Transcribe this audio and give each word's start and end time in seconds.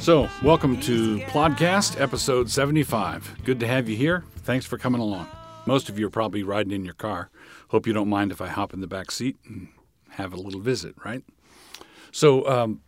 So, 0.00 0.30
welcome 0.42 0.80
to 0.80 1.18
Plodcast, 1.26 2.00
episode 2.00 2.48
75. 2.48 3.44
Good 3.44 3.60
to 3.60 3.66
have 3.66 3.86
you 3.86 3.96
here. 3.96 4.24
Thanks 4.38 4.64
for 4.64 4.78
coming 4.78 4.98
along. 4.98 5.28
Most 5.66 5.90
of 5.90 5.98
you 5.98 6.06
are 6.06 6.10
probably 6.10 6.42
riding 6.42 6.72
in 6.72 6.86
your 6.86 6.94
car. 6.94 7.28
Hope 7.68 7.86
you 7.86 7.92
don't 7.92 8.08
mind 8.08 8.32
if 8.32 8.40
I 8.40 8.46
hop 8.46 8.72
in 8.72 8.80
the 8.80 8.86
back 8.86 9.10
seat 9.10 9.36
and 9.46 9.68
have 10.12 10.32
a 10.32 10.38
little 10.40 10.62
visit, 10.62 10.94
right? 11.04 11.22
So, 12.12 12.48
um, 12.48 12.80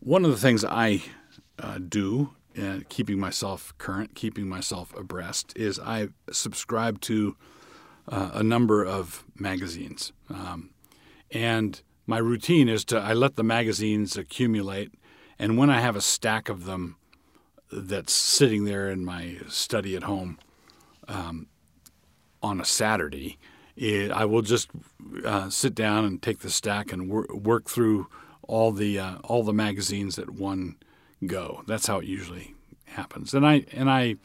one 0.00 0.26
of 0.26 0.30
the 0.30 0.36
things 0.36 0.62
I 0.62 1.02
uh, 1.58 1.78
do, 1.78 2.34
uh, 2.60 2.80
keeping 2.90 3.18
myself 3.18 3.72
current, 3.78 4.14
keeping 4.14 4.46
myself 4.46 4.94
abreast, 4.94 5.54
is 5.56 5.78
I 5.78 6.08
subscribe 6.30 7.00
to 7.02 7.34
uh, 8.08 8.32
a 8.34 8.42
number 8.42 8.84
of 8.84 9.24
magazines. 9.38 10.12
Um, 10.28 10.74
and 11.30 11.80
my 12.06 12.18
routine 12.18 12.68
is 12.68 12.84
to 12.86 12.98
I 12.98 13.14
let 13.14 13.36
the 13.36 13.42
magazines 13.42 14.18
accumulate, 14.18 14.92
and 15.38 15.56
when 15.56 15.70
I 15.70 15.80
have 15.80 15.96
a 15.96 16.00
stack 16.00 16.48
of 16.48 16.64
them 16.64 16.96
that's 17.70 18.12
sitting 18.12 18.64
there 18.64 18.90
in 18.90 19.04
my 19.04 19.38
study 19.48 19.96
at 19.96 20.02
home 20.02 20.38
um, 21.08 21.46
on 22.42 22.60
a 22.60 22.64
Saturday, 22.64 23.38
it, 23.76 24.10
I 24.10 24.24
will 24.24 24.42
just 24.42 24.70
uh, 25.24 25.48
sit 25.48 25.74
down 25.74 26.04
and 26.04 26.20
take 26.20 26.40
the 26.40 26.50
stack 26.50 26.92
and 26.92 27.08
wor- 27.08 27.26
work 27.32 27.68
through 27.68 28.08
all 28.42 28.72
the 28.72 28.98
uh, 28.98 29.16
all 29.24 29.42
the 29.42 29.52
magazines 29.52 30.18
at 30.18 30.30
one 30.30 30.76
go. 31.26 31.62
That's 31.66 31.86
how 31.86 32.00
it 32.00 32.06
usually 32.06 32.54
happens. 32.86 33.32
And 33.32 33.46
I 33.46 33.64
and 33.72 33.90
I 33.90 34.16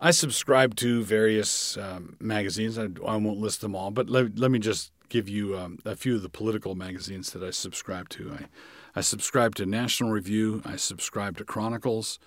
I 0.00 0.12
subscribe 0.12 0.76
to 0.76 1.02
various 1.02 1.76
um, 1.76 2.16
magazines. 2.20 2.78
I, 2.78 2.84
I, 3.06 3.16
won't 3.16 3.38
list 3.38 3.60
them 3.60 3.74
all, 3.74 3.90
but 3.90 4.08
let, 4.08 4.38
let 4.38 4.50
me 4.50 4.58
just 4.58 4.92
give 5.10 5.28
you 5.28 5.58
um, 5.58 5.78
a 5.84 5.94
few 5.94 6.16
of 6.16 6.22
the 6.22 6.30
political 6.30 6.74
magazines 6.74 7.32
that 7.32 7.42
I 7.42 7.50
subscribe 7.50 8.08
to. 8.10 8.32
I, 8.32 8.46
I 8.94 9.00
subscribe 9.00 9.54
to 9.56 9.66
National 9.66 10.10
Review. 10.10 10.62
I 10.64 10.76
subscribe 10.76 11.36
to 11.38 11.44
Chronicles. 11.44 12.18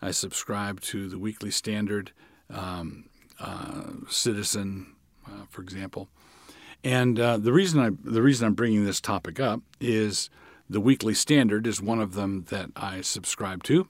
I 0.00 0.10
subscribe 0.10 0.80
to 0.82 1.08
the 1.08 1.18
Weekly 1.18 1.50
Standard, 1.50 2.12
um, 2.50 3.08
uh, 3.40 3.90
Citizen, 4.08 4.94
uh, 5.26 5.46
for 5.48 5.62
example. 5.62 6.08
And 6.84 7.18
uh, 7.18 7.38
the 7.38 7.52
reason 7.52 7.80
I 7.80 7.90
the 8.02 8.22
reason 8.22 8.46
I'm 8.46 8.54
bringing 8.54 8.84
this 8.84 9.00
topic 9.00 9.38
up 9.38 9.60
is 9.80 10.30
the 10.68 10.80
Weekly 10.80 11.14
Standard 11.14 11.66
is 11.66 11.80
one 11.80 12.00
of 12.00 12.14
them 12.14 12.46
that 12.50 12.70
I 12.74 13.00
subscribe 13.02 13.62
to. 13.64 13.88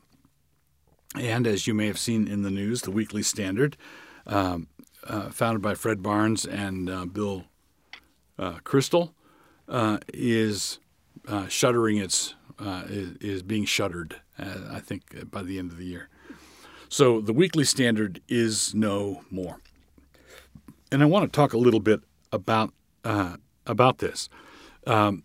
And 1.14 1.46
as 1.46 1.66
you 1.66 1.74
may 1.74 1.86
have 1.86 1.98
seen 1.98 2.26
in 2.26 2.42
the 2.42 2.50
news, 2.50 2.82
the 2.82 2.90
Weekly 2.90 3.22
Standard, 3.22 3.76
um, 4.26 4.68
uh, 5.04 5.30
founded 5.30 5.62
by 5.62 5.74
Fred 5.74 6.02
Barnes 6.02 6.44
and 6.44 6.88
uh, 6.88 7.04
Bill 7.06 7.44
uh, 8.38 8.58
uh, 9.68 9.98
is 10.12 10.78
uh, 11.26 11.48
shuttering 11.48 11.98
its 11.98 12.34
uh, 12.58 12.84
is, 12.86 13.42
being 13.42 13.64
shuttered. 13.64 14.16
I 14.38 14.80
think 14.80 15.30
by 15.30 15.42
the 15.42 15.58
end 15.58 15.70
of 15.70 15.78
the 15.78 15.84
year. 15.84 16.08
So 16.88 17.20
the 17.20 17.32
Weekly 17.32 17.64
Standard 17.64 18.20
is 18.28 18.74
no 18.74 19.22
more. 19.30 19.58
And 20.90 21.02
I 21.02 21.06
want 21.06 21.30
to 21.30 21.34
talk 21.34 21.52
a 21.52 21.58
little 21.58 21.80
bit 21.80 22.00
about 22.32 22.72
about 23.04 23.98
this. 23.98 24.28
Um, 24.86 25.22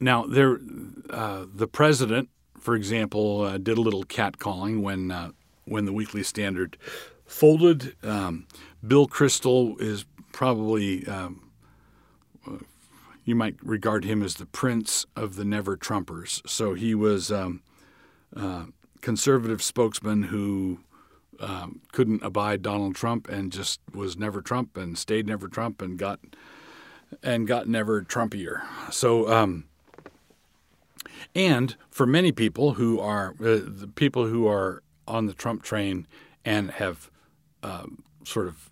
now, 0.00 0.26
there, 0.26 0.58
the 0.60 1.68
president 1.70 2.28
for 2.58 2.74
example, 2.74 3.42
uh, 3.42 3.58
did 3.58 3.78
a 3.78 3.80
little 3.80 4.04
catcalling 4.04 4.82
when 4.82 5.10
uh, 5.10 5.30
when 5.64 5.84
the 5.84 5.92
Weekly 5.92 6.22
Standard 6.22 6.76
folded. 7.26 7.94
Um, 8.02 8.46
Bill 8.86 9.06
Kristol 9.06 9.80
is 9.80 10.04
probably 10.32 11.06
um, 11.06 11.47
you 13.28 13.34
might 13.34 13.56
regard 13.62 14.04
him 14.04 14.22
as 14.22 14.36
the 14.36 14.46
prince 14.46 15.04
of 15.14 15.36
the 15.36 15.44
never 15.44 15.76
Trumpers. 15.76 16.40
So 16.48 16.72
he 16.72 16.94
was 16.94 17.30
um, 17.30 17.62
uh, 18.34 18.64
conservative 19.02 19.62
spokesman 19.62 20.24
who 20.24 20.80
um, 21.38 21.82
couldn't 21.92 22.22
abide 22.22 22.62
Donald 22.62 22.94
Trump 22.94 23.28
and 23.28 23.52
just 23.52 23.80
was 23.92 24.16
never 24.16 24.40
Trump 24.40 24.78
and 24.78 24.96
stayed 24.96 25.26
never 25.26 25.46
Trump 25.46 25.82
and 25.82 25.98
got 25.98 26.20
and 27.22 27.46
got 27.46 27.68
never 27.68 28.00
Trumpier. 28.02 28.62
So 28.90 29.30
um, 29.30 29.64
and 31.34 31.76
for 31.90 32.06
many 32.06 32.32
people 32.32 32.74
who 32.74 32.98
are 32.98 33.34
uh, 33.40 33.60
the 33.62 33.90
people 33.94 34.26
who 34.26 34.48
are 34.48 34.82
on 35.06 35.26
the 35.26 35.34
Trump 35.34 35.62
train 35.62 36.06
and 36.46 36.70
have 36.70 37.10
um, 37.62 38.02
sort 38.24 38.48
of 38.48 38.70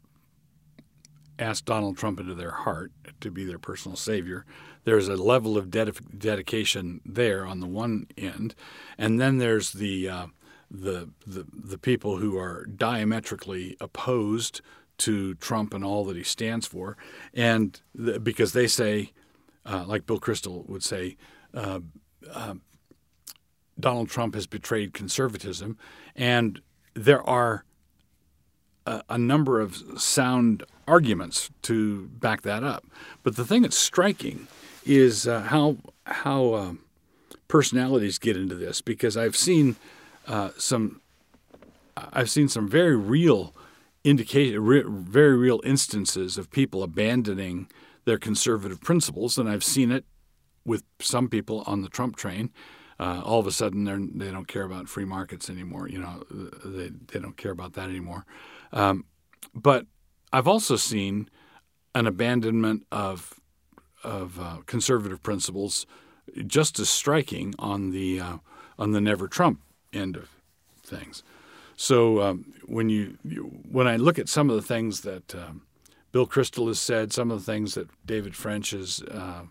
asked 1.39 1.65
Donald 1.65 1.97
Trump 1.97 2.21
into 2.21 2.35
their 2.35 2.51
heart 2.51 2.93
to 3.21 3.31
be 3.31 3.45
their 3.45 3.59
personal 3.59 3.97
savior, 3.97 4.45
there's 4.85 5.09
a 5.09 5.17
level 5.17 5.57
of 5.57 5.71
ded- 5.71 6.19
dedication 6.19 7.01
there 7.05 7.47
on 7.47 7.61
the 7.61 7.67
one 7.67 8.07
end, 8.17 8.55
and 8.97 9.21
then 9.21 9.39
there's 9.39 9.73
the, 9.73 10.09
uh, 10.09 10.27
the 10.71 11.11
the 11.27 11.47
the 11.53 11.79
people 11.79 12.19
who 12.19 12.37
are 12.37 12.67
diametrically 12.67 13.77
opposed 13.81 14.61
to 14.99 15.35
Trump 15.35 15.75
and 15.75 15.85
all 15.85 16.05
that 16.05 16.17
he 16.17 16.23
stands 16.23 16.67
for, 16.67 16.97
and 17.35 17.81
the, 17.95 18.19
because 18.19 18.53
they 18.53 18.67
say, 18.67 19.13
uh, 19.65 19.85
like 19.87 20.07
Bill 20.07 20.21
Kristol 20.21 20.69
would 20.69 20.83
say. 20.83 21.17
Uh, 21.55 21.81
uh, 22.33 22.55
Donald 23.79 24.09
Trump 24.09 24.35
has 24.35 24.47
betrayed 24.47 24.95
conservatism, 24.95 25.77
and 26.15 26.63
there 26.95 27.23
are 27.29 27.66
a, 29.09 29.19
number 29.19 29.61
of 29.61 30.01
sound 30.01 30.63
arguments 30.87 31.51
to 31.63 32.07
back 32.07 32.43
that 32.43 32.63
up. 32.63 32.85
But 33.23 33.37
the 33.37 33.45
thing 33.45 33.63
that's 33.63 33.79
striking 33.79 34.47
is 34.85 35.27
uh, 35.27 35.43
how 35.43 35.77
how 36.05 36.53
uh, 36.53 36.73
personalities 37.49 38.19
get 38.19 38.37
into 38.37 38.55
this, 38.55 38.81
because 38.81 39.17
I've 39.17 39.37
seen 39.37 39.77
uh, 40.27 40.51
some 40.57 41.01
I've 41.97 42.31
seen 42.31 42.49
some 42.49 42.69
very 42.69 42.97
real 42.97 43.55
indication, 44.05 44.63
re- 44.63 44.85
very 44.87 45.37
real 45.37 45.61
instances 45.65 46.39
of 46.39 46.51
people 46.51 46.83
abandoning 46.83 47.69
their 48.05 48.19
conservative 48.19 48.81
principles, 48.81 49.39
and 49.39 49.49
I've 49.49 49.65
seen 49.65 49.91
it 49.91 50.05
with 50.65 50.85
some 51.01 51.29
people 51.29 51.65
on 51.67 51.83
the 51.83 51.89
Trump 51.89 52.17
train. 52.17 52.51
Uh, 52.99 53.21
all 53.25 53.41
of 53.41 53.47
a 53.47 53.53
sudden, 53.53 53.85
they 54.19 54.31
don't 54.31 54.49
care 54.49 54.65
about 54.65 54.89
free 54.89 55.05
markets 55.05 55.51
anymore. 55.51 55.89
You 55.89 55.99
know, 55.99 56.25
they, 56.65 56.91
they 57.13 57.21
don't 57.21 57.37
care 57.37 57.53
about 57.53 57.75
that 57.75 57.89
anymore. 57.91 58.25
Um, 58.73 59.05
but 59.55 59.87
I've 60.33 60.49
also 60.49 60.77
seen 60.77 61.29
an 61.95 62.07
abandonment 62.07 62.87
of 62.93 63.41
of 64.05 64.39
uh, 64.39 64.59
conservative 64.67 65.23
principles 65.23 65.87
just 66.47 66.79
as 66.79 66.89
striking 66.89 67.55
on 67.59 67.91
the 67.91 68.21
uh, 68.21 68.37
on 68.79 68.93
the 68.93 69.01
never 69.01 69.29
Trump 69.29 69.61
end 69.93 70.17
of 70.17 70.31
things. 70.83 71.23
So 71.77 72.23
um, 72.23 72.55
when 72.67 72.89
you, 72.89 73.19
you, 73.23 73.43
when 73.71 73.87
I 73.87 73.97
look 73.97 74.19
at 74.19 74.29
some 74.29 74.49
of 74.49 74.57
the 74.57 74.63
things 74.63 75.03
that 75.03 75.35
um, 75.35 75.63
Bill 76.13 76.27
Kristol 76.27 76.69
has 76.69 76.81
said, 76.81 77.13
some 77.13 77.31
of 77.31 77.45
the 77.45 77.53
things 77.53 77.75
that 77.75 77.89
David 78.07 78.35
French 78.35 78.71
has 78.71 79.03
uh, 79.11 79.43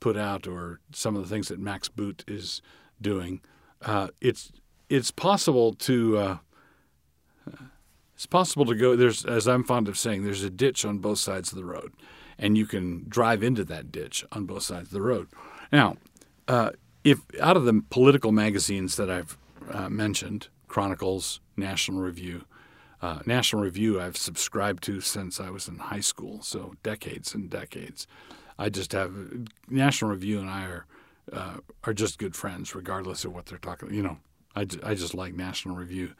put 0.00 0.16
out 0.16 0.48
or 0.48 0.80
some 0.92 1.14
of 1.14 1.22
the 1.22 1.28
things 1.28 1.48
that 1.48 1.60
Max 1.60 1.88
Boot 1.88 2.24
is 2.26 2.60
doing, 3.00 3.40
uh, 3.82 4.08
it's 4.20 4.52
it's 4.88 5.12
possible 5.12 5.72
to 5.74 6.18
uh, 6.18 6.38
it's 8.20 8.26
possible 8.26 8.66
to 8.66 8.74
go. 8.74 8.96
There's 8.96 9.24
as 9.24 9.48
I'm 9.48 9.64
fond 9.64 9.88
of 9.88 9.96
saying, 9.96 10.24
there's 10.24 10.44
a 10.44 10.50
ditch 10.50 10.84
on 10.84 10.98
both 10.98 11.18
sides 11.18 11.52
of 11.52 11.56
the 11.56 11.64
road, 11.64 11.94
and 12.38 12.58
you 12.58 12.66
can 12.66 13.06
drive 13.08 13.42
into 13.42 13.64
that 13.64 13.90
ditch 13.90 14.26
on 14.30 14.44
both 14.44 14.62
sides 14.62 14.88
of 14.88 14.92
the 14.92 15.00
road. 15.00 15.28
Now, 15.72 15.96
uh, 16.46 16.72
if 17.02 17.20
out 17.40 17.56
of 17.56 17.64
the 17.64 17.82
political 17.88 18.30
magazines 18.30 18.96
that 18.96 19.10
I've 19.10 19.38
uh, 19.70 19.88
mentioned, 19.88 20.48
Chronicles, 20.68 21.40
National 21.56 22.02
Review. 22.02 22.44
Uh, 23.00 23.20
National 23.24 23.62
Review, 23.62 23.98
I've 23.98 24.18
subscribed 24.18 24.82
to 24.82 25.00
since 25.00 25.40
I 25.40 25.48
was 25.48 25.66
in 25.66 25.78
high 25.78 26.00
school, 26.00 26.42
so 26.42 26.74
decades 26.82 27.34
and 27.34 27.48
decades. 27.48 28.06
I 28.58 28.68
just 28.68 28.92
have 28.92 29.14
National 29.70 30.10
Review 30.10 30.40
and 30.40 30.50
I 30.50 30.64
are 30.66 30.86
uh, 31.32 31.56
are 31.84 31.94
just 31.94 32.18
good 32.18 32.36
friends, 32.36 32.74
regardless 32.74 33.24
of 33.24 33.32
what 33.32 33.46
they're 33.46 33.56
talking. 33.56 33.94
You 33.94 34.02
know, 34.02 34.18
I, 34.54 34.66
I 34.82 34.94
just 34.94 35.14
like 35.14 35.32
National 35.32 35.74
Review. 35.74 36.12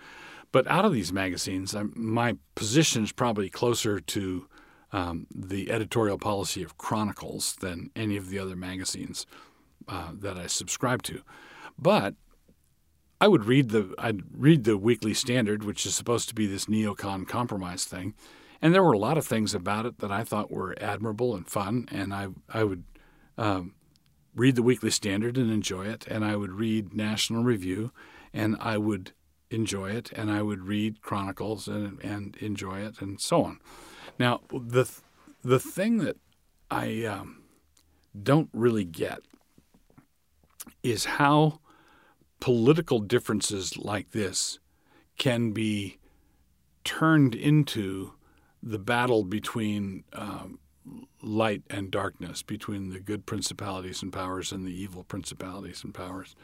But 0.52 0.67
out 0.67 0.85
of 0.85 0.93
these 0.93 1.12
magazines, 1.12 1.75
I'm, 1.75 1.93
my 1.94 2.37
position 2.55 3.05
is 3.05 3.12
probably 3.12 3.50
closer 3.50 4.00
to 4.00 4.47
um, 4.93 5.26
the 5.35 5.70
editorial 5.70 6.19
policy 6.19 6.62
of 6.62 6.76
Chronicles 6.76 7.56
than 7.56 7.91
any 7.94 8.17
of 8.17 8.29
the 8.29 8.38
other 8.38 8.56
magazines 8.56 9.26
uh, 9.88 10.11
that 10.12 10.37
I 10.37 10.47
subscribe 10.47 11.02
to. 11.05 11.23
But 11.79 12.14
I 13.20 13.29
would 13.29 13.44
read 13.44 13.69
the 13.69 13.94
I'd 13.99 14.23
read 14.32 14.64
the 14.64 14.79
Weekly 14.79 15.14
Standard, 15.14 15.62
which 15.62 15.85
is 15.85 15.94
supposed 15.94 16.29
to 16.31 16.35
be 16.35 16.47
this 16.47 16.67
neocon 16.67 17.29
compromise 17.29 17.85
thing, 17.85 18.14
and 18.62 18.75
there 18.75 18.82
were 18.82 18.93
a 18.93 18.99
lot 18.99 19.19
of 19.19 19.26
things 19.26 19.55
about 19.55 19.87
it 19.87 19.99
that 19.99 20.11
I 20.11 20.25
thought 20.25 20.50
were 20.50 20.75
admirable 20.81 21.37
and 21.37 21.47
fun, 21.47 21.87
and 21.93 22.14
I 22.14 22.29
I 22.49 22.64
would 22.64 22.85
um, 23.37 23.75
read 24.35 24.56
the 24.56 24.62
Weekly 24.62 24.91
Standard 24.91 25.37
and 25.37 25.50
enjoy 25.50 25.87
it, 25.87 26.06
and 26.06 26.25
I 26.25 26.35
would 26.35 26.52
read 26.52 26.94
National 26.94 27.44
Review, 27.44 27.93
and 28.32 28.56
I 28.58 28.79
would 28.79 29.12
enjoy 29.50 29.91
it, 29.91 30.11
and 30.12 30.31
I 30.31 30.43
would 30.43 30.62
read 30.62 31.02
Chronicles 31.02 31.69
and 31.69 32.02
and 32.02 32.37
enjoy 32.37 32.81
it, 32.81 33.00
and 33.00 33.20
so 33.20 33.44
on. 33.44 33.61
Now 34.19 34.41
the 34.50 34.91
the 35.43 35.61
thing 35.61 35.99
that 35.99 36.17
I 36.70 37.05
um, 37.05 37.43
don't 38.20 38.50
really 38.52 38.85
get 38.85 39.20
is 40.82 41.05
how 41.05 41.61
political 42.41 43.00
differences 43.00 43.76
like 43.76 44.12
this 44.12 44.58
can 45.19 45.52
be 45.52 45.99
turned 46.85 47.35
into 47.35 48.14
the 48.62 48.79
battle 48.79 49.25
between 49.25 50.05
um, 50.12 50.58
light 51.23 51.62
and 51.69 51.91
darkness, 51.91 52.43
between 52.43 52.91
the 52.91 53.00
good 53.00 53.26
principalities 53.26 54.02
and 54.02 54.12
powers 54.12 54.52
and 54.52 54.67
the 54.67 54.73
evil 54.73 55.05
principalities 55.05 55.85
and 55.85 55.94
powers. 55.94 56.35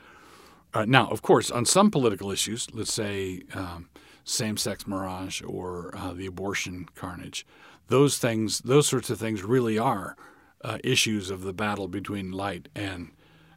Uh, 0.77 0.85
now, 0.85 1.09
of 1.09 1.23
course, 1.23 1.51
on 1.51 1.65
some 1.65 1.91
political 1.91 2.31
issues, 2.31 2.69
let's 2.75 2.93
say 2.93 3.41
um, 3.55 3.89
same-sex 4.25 4.87
marriage 4.87 5.43
or 5.43 5.91
uh, 5.97 6.13
the 6.13 6.27
abortion 6.27 6.87
carnage, 6.95 7.47
those 7.89 8.19
things, 8.19 8.59
those 8.59 8.87
sorts 8.87 9.09
of 9.09 9.19
things, 9.19 9.43
really 9.43 9.79
are 9.79 10.17
uh, 10.63 10.77
issues 10.85 11.31
of 11.31 11.41
the 11.45 11.55
battle 11.55 11.89
between 11.89 12.31
light 12.31 12.69
and 12.75 13.11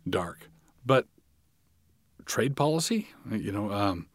dark. 0.10 0.50
But 0.86 1.07
trade 2.25 2.56
policy, 2.56 3.10
you 3.30 3.51
know, 3.51 3.69
um, 3.69 4.07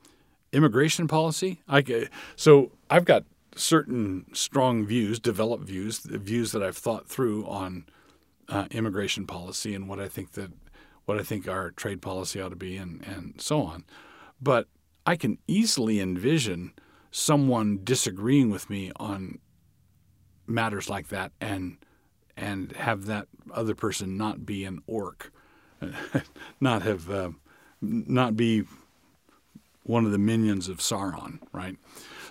immigration 0.54 1.06
policy. 1.06 1.60
I, 1.68 2.08
so 2.36 2.72
I've 2.88 3.04
got 3.04 3.24
certain 3.54 4.24
strong 4.32 4.86
views, 4.86 5.20
developed 5.20 5.64
views, 5.64 5.98
views 5.98 6.52
that 6.52 6.62
I've 6.62 6.78
thought 6.78 7.06
through 7.06 7.44
on 7.44 7.84
uh, 8.48 8.64
immigration 8.70 9.26
policy 9.26 9.74
and 9.74 9.90
what 9.90 10.00
I 10.00 10.08
think 10.08 10.32
that 10.32 10.52
what 11.04 11.18
I 11.18 11.22
think 11.22 11.48
our 11.48 11.70
trade 11.70 12.00
policy 12.02 12.40
ought 12.40 12.50
to 12.50 12.56
be, 12.56 12.76
and 12.76 13.02
and 13.06 13.34
so 13.38 13.62
on. 13.62 13.84
But 14.40 14.68
I 15.06 15.16
can 15.16 15.38
easily 15.46 16.00
envision 16.00 16.72
someone 17.10 17.80
disagreeing 17.84 18.50
with 18.50 18.68
me 18.68 18.90
on 18.96 19.38
matters 20.46 20.88
like 20.88 21.08
that, 21.08 21.32
and 21.40 21.78
and 22.36 22.72
have 22.72 23.06
that 23.06 23.28
other 23.52 23.74
person 23.74 24.16
not 24.16 24.44
be 24.44 24.64
an 24.64 24.80
orc, 24.86 25.32
not 26.60 26.82
have 26.82 27.10
uh, 27.10 27.30
not 27.80 28.36
be 28.36 28.64
one 29.84 30.06
of 30.06 30.12
the 30.12 30.18
minions 30.18 30.68
of 30.68 30.78
Sauron, 30.78 31.38
right? 31.52 31.76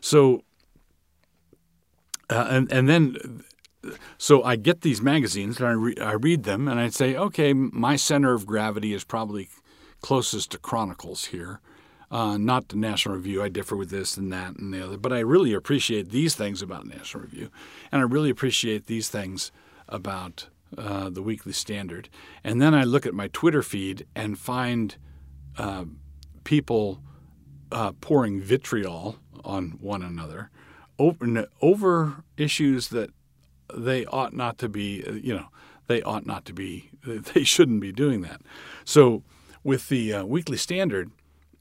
So, 0.02 0.44
uh, 2.30 2.48
and 2.50 2.72
and 2.72 2.90
then, 2.90 3.44
so 4.18 4.44
I 4.44 4.56
get 4.56 4.82
these 4.82 5.02
magazines 5.02 5.60
and 5.60 5.68
I, 5.68 5.72
re- 5.72 5.98
I 5.98 6.14
read 6.14 6.44
them 6.44 6.68
and 6.68 6.80
I 6.80 6.90
say, 6.90 7.16
okay, 7.16 7.54
my 7.54 7.96
center 7.96 8.34
of 8.34 8.46
gravity 8.46 8.94
is 8.94 9.04
probably 9.04 9.50
closest 10.02 10.52
to 10.52 10.58
Chronicles 10.58 11.26
here, 11.26 11.60
uh, 12.12 12.38
not 12.38 12.70
the 12.70 12.78
National 12.78 13.16
Review. 13.16 13.42
I 13.42 13.50
differ 13.50 13.76
with 13.76 13.90
this 13.90 14.18
and 14.18 14.32
that 14.32 14.56
and 14.58 14.74
the 14.74 14.84
other, 14.84 14.98
but 14.98 15.14
I 15.14 15.20
really 15.20 15.54
appreciate 15.54 16.10
these 16.10 16.36
things 16.36 16.62
about 16.62 16.86
National 16.86 17.24
Review, 17.24 17.50
and 17.92 18.02
I 18.02 18.06
really 18.06 18.30
appreciate 18.30 18.86
these 18.88 19.10
things 19.10 19.52
about 19.88 20.48
uh, 20.78 21.10
the 21.10 21.22
Weekly 21.22 21.54
Standard. 21.54 22.10
And 22.44 22.62
then 22.62 22.74
I 22.74 22.84
look 22.84 23.06
at 23.06 23.14
my 23.14 23.28
Twitter 23.28 23.62
feed 23.62 24.06
and 24.16 24.38
find 24.38 24.96
uh, 25.58 25.86
people 26.44 27.02
uh, 27.72 27.92
pouring 28.02 28.42
vitriol 28.42 29.18
on 29.44 29.78
one 29.82 30.02
another 30.02 30.50
over, 31.00 31.48
over 31.62 32.24
issues 32.38 32.90
that 32.90 33.12
they 33.76 34.06
ought 34.06 34.34
not 34.34 34.58
to 34.60 34.70
be, 34.70 35.04
you 35.22 35.36
know, 35.36 35.48
they 35.88 36.02
ought 36.02 36.26
not 36.26 36.46
to 36.46 36.54
be, 36.54 36.90
they 37.06 37.44
shouldn't 37.44 37.82
be 37.82 37.92
doing 37.92 38.22
that. 38.22 38.42
So 38.86 39.24
with 39.64 39.90
the 39.90 40.14
uh, 40.14 40.26
Weekly 40.26 40.58
Standard, 40.58 41.12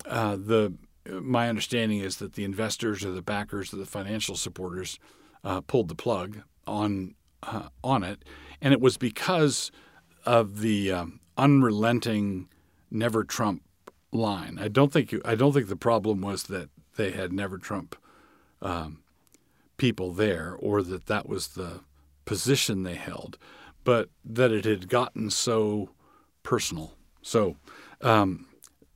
uh, 0.07 0.37
the 0.37 0.75
my 1.09 1.49
understanding 1.49 1.99
is 1.99 2.19
that 2.19 2.35
the 2.35 2.45
investors 2.45 3.05
or 3.05 3.11
the 3.11 3.23
backers 3.23 3.73
or 3.73 3.77
the 3.77 3.87
financial 3.87 4.37
supporters 4.37 5.01
uh, 5.43 5.61
pulled 5.61 5.89
the 5.89 5.95
plug 5.95 6.43
on 6.67 7.15
uh, 7.43 7.69
on 7.83 8.05
it, 8.05 8.25
and 8.61 8.73
it 8.73 8.81
was 8.81 8.97
because 8.97 9.73
of 10.25 10.61
the 10.61 10.93
um, 10.93 11.21
unrelenting 11.37 12.49
never 12.91 13.25
Trump 13.25 13.63
line. 14.13 14.59
I 14.61 14.69
don't 14.69 14.93
think 14.93 15.11
you, 15.11 15.21
I 15.25 15.35
don't 15.35 15.53
think 15.53 15.69
the 15.69 15.77
problem 15.77 16.21
was 16.21 16.45
that 16.45 16.69
they 16.97 17.11
had 17.11 17.33
never 17.33 17.59
Trump 17.59 17.97
um, 18.61 19.03
people 19.77 20.13
there 20.13 20.55
or 20.59 20.83
that 20.83 21.07
that 21.07 21.29
was 21.29 21.49
the 21.49 21.81
position 22.25 22.83
they 22.83 22.95
held, 22.95 23.39
but 23.85 24.09
that 24.25 24.53
it 24.53 24.65
had 24.65 24.89
gotten 24.89 25.31
so 25.31 25.91
personal. 26.43 26.95
So 27.23 27.57
um, 28.01 28.47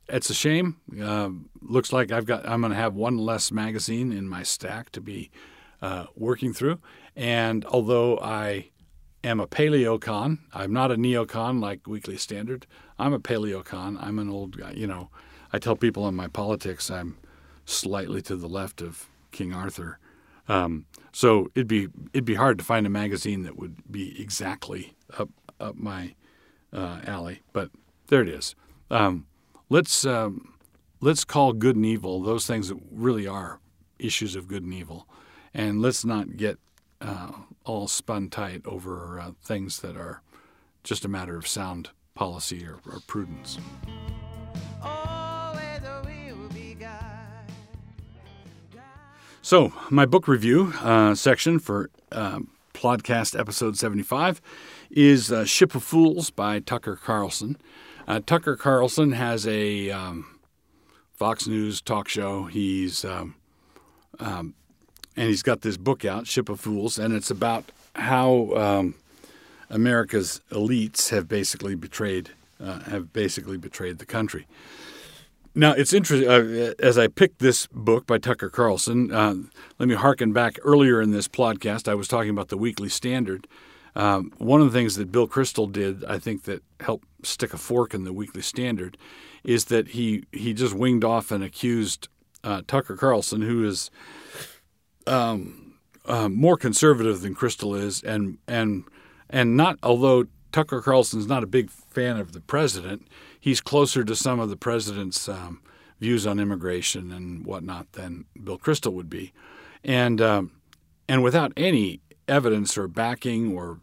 it's 0.07 0.29
a 0.29 0.33
shame. 0.33 0.77
Uh, 1.01 1.29
looks 1.61 1.91
like 1.91 2.11
I've 2.11 2.25
got 2.25 2.47
I'm 2.47 2.61
going 2.61 2.71
to 2.71 2.77
have 2.77 2.95
one 2.95 3.17
less 3.17 3.51
magazine 3.51 4.11
in 4.11 4.27
my 4.27 4.43
stack 4.43 4.91
to 4.91 5.01
be 5.01 5.31
uh, 5.81 6.05
working 6.15 6.53
through. 6.53 6.79
And 7.15 7.65
although 7.65 8.17
I 8.19 8.69
am 9.23 9.39
a 9.39 9.47
paleocon. 9.47 10.39
I'm 10.53 10.73
not 10.73 10.91
a 10.91 10.95
neocon 10.95 11.61
like 11.61 11.87
Weekly 11.87 12.17
Standard. 12.17 12.65
I'm 12.97 13.13
a 13.13 13.19
paleocon. 13.19 14.01
I'm 14.01 14.19
an 14.19 14.29
old 14.29 14.57
guy. 14.57 14.71
You 14.71 14.87
know, 14.87 15.09
I 15.51 15.59
tell 15.59 15.75
people 15.75 16.07
in 16.07 16.15
my 16.15 16.27
politics 16.27 16.89
I'm 16.89 17.17
slightly 17.65 18.21
to 18.23 18.35
the 18.35 18.47
left 18.47 18.81
of 18.81 19.07
King 19.31 19.53
Arthur. 19.53 19.99
Um, 20.47 20.85
so 21.11 21.49
it'd 21.55 21.67
be 21.67 21.87
it'd 22.13 22.25
be 22.25 22.35
hard 22.35 22.57
to 22.59 22.63
find 22.63 22.85
a 22.85 22.89
magazine 22.89 23.43
that 23.43 23.57
would 23.57 23.91
be 23.91 24.19
exactly 24.21 24.95
up 25.17 25.29
up 25.59 25.75
my 25.75 26.15
uh, 26.71 27.01
alley. 27.05 27.41
But 27.53 27.71
there 28.07 28.21
it 28.21 28.29
is. 28.29 28.55
Um, 28.89 29.25
let's 29.69 30.05
um, 30.05 30.53
let's 31.01 31.25
call 31.25 31.53
good 31.53 31.75
and 31.75 31.85
evil 31.85 32.21
those 32.21 32.45
things 32.45 32.69
that 32.69 32.77
really 32.91 33.27
are 33.27 33.59
issues 33.99 34.35
of 34.35 34.47
good 34.47 34.63
and 34.63 34.73
evil, 34.73 35.07
and 35.53 35.81
let's 35.81 36.05
not 36.05 36.37
get 36.37 36.59
uh, 37.01 37.31
all 37.65 37.87
spun 37.87 38.29
tight 38.29 38.61
over 38.65 39.19
uh, 39.19 39.31
things 39.43 39.79
that 39.79 39.97
are 39.97 40.21
just 40.83 41.03
a 41.03 41.09
matter 41.09 41.37
of 41.37 41.47
sound 41.47 41.89
policy 42.15 42.65
or, 42.65 42.79
or 42.85 42.99
prudence. 43.07 43.59
So, 49.47 49.71
my 49.89 50.05
book 50.05 50.27
review 50.27 50.73
uh, 50.81 51.15
section 51.15 51.57
for 51.57 51.89
uh, 52.11 52.39
Plodcast 52.73 53.39
episode 53.39 53.77
75 53.77 54.41
is 54.91 55.31
uh, 55.31 55.45
Ship 55.45 55.73
of 55.73 55.85
Fools 55.85 56.31
by 56.31 56.59
Tucker 56.59 56.97
Carlson. 56.97 57.55
Uh, 58.09 58.19
Tucker 58.25 58.57
Carlson 58.57 59.13
has 59.13 59.47
a 59.47 59.89
um, 59.89 60.37
Fox 61.13 61.47
News 61.47 61.79
talk 61.79 62.09
show. 62.09 62.43
He's 62.43 63.05
um, 63.05 63.35
um, 64.19 64.53
and 65.15 65.29
he's 65.29 65.43
got 65.43 65.61
this 65.61 65.77
book 65.77 66.03
out, 66.03 66.27
Ship 66.27 66.49
of 66.49 66.59
Fools, 66.59 66.99
and 66.99 67.13
it's 67.13 67.31
about 67.31 67.63
how 67.95 68.53
um, 68.53 68.95
America's 69.69 70.41
elites 70.51 71.11
have 71.11 71.29
basically 71.29 71.75
betrayed 71.75 72.31
uh, 72.61 72.79
have 72.81 73.13
basically 73.13 73.55
betrayed 73.55 73.99
the 73.99 74.05
country. 74.05 74.45
Now 75.57 75.71
it's 75.71 75.91
interesting. 75.91 76.29
Uh, 76.29 76.73
as 76.77 76.99
I 76.99 77.07
picked 77.07 77.39
this 77.39 77.65
book 77.71 78.05
by 78.05 78.19
Tucker 78.19 78.51
Carlson, 78.51 79.11
uh, 79.11 79.33
let 79.79 79.89
me 79.89 79.95
harken 79.95 80.31
back 80.31 80.59
earlier 80.61 81.01
in 81.01 81.09
this 81.09 81.27
podcast. 81.27 81.87
I 81.87 81.95
was 81.95 82.07
talking 82.07 82.29
about 82.29 82.49
the 82.49 82.57
Weekly 82.59 82.89
Standard. 82.89 83.47
Um, 83.95 84.31
one 84.37 84.61
of 84.61 84.71
the 84.71 84.77
things 84.77 84.97
that 84.97 85.11
Bill 85.11 85.27
Kristol 85.27 85.71
did, 85.71 86.05
I 86.05 86.19
think, 86.19 86.43
that 86.43 86.61
helped 86.79 87.07
stick 87.25 87.55
a 87.55 87.57
fork 87.57 87.95
in 87.95 88.03
the 88.03 88.13
Weekly 88.13 88.43
Standard, 88.43 88.99
is 89.43 89.65
that 89.65 89.89
he 89.89 90.25
he 90.31 90.53
just 90.53 90.75
winged 90.75 91.03
off 91.03 91.31
and 91.31 91.43
accused 91.43 92.07
uh, 92.43 92.61
Tucker 92.67 92.95
Carlson, 92.95 93.41
who 93.41 93.67
is 93.67 93.89
um, 95.07 95.73
uh, 96.05 96.29
more 96.29 96.57
conservative 96.57 97.21
than 97.21 97.33
Kristol 97.33 97.75
is, 97.75 98.03
and 98.03 98.37
and 98.47 98.83
and 99.27 99.57
not 99.57 99.79
although 99.81 100.25
Tucker 100.51 100.81
Carlson's 100.81 101.25
not 101.25 101.41
a 101.43 101.47
big 101.47 101.71
fan 101.97 102.17
of 102.17 102.31
the 102.31 102.41
president, 102.41 103.07
he's 103.39 103.59
closer 103.59 104.03
to 104.03 104.15
some 104.15 104.39
of 104.39 104.51
the 104.51 104.55
president's 104.55 105.27
um, 105.27 105.59
views 105.99 106.27
on 106.27 106.39
immigration 106.39 107.11
and 107.11 107.43
whatnot 107.43 107.91
than 107.93 108.25
Bill 108.43 108.59
Kristol 108.59 108.93
would 108.93 109.09
be, 109.09 109.33
and 109.83 110.21
um, 110.21 110.51
and 111.09 111.23
without 111.23 111.53
any 111.57 112.01
evidence 112.27 112.77
or 112.77 112.87
backing 112.87 113.57
or 113.57 113.79